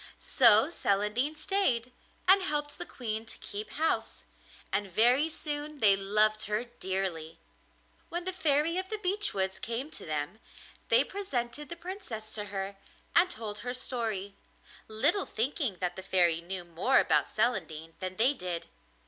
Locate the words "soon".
5.29-5.79